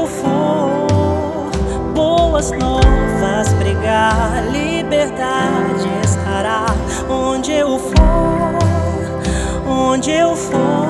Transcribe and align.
eu 0.00 0.06
for, 0.06 1.50
boas 1.94 2.50
novas 2.52 3.52
pregar, 3.58 4.46
liberdade 4.50 5.88
estará 6.02 6.64
onde 7.08 7.52
eu 7.52 7.78
for, 7.78 9.70
onde 9.70 10.10
eu 10.10 10.34
for. 10.34 10.89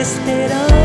esperanza. 0.00 0.83